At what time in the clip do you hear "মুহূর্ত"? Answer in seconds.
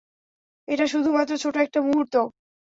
1.81-2.15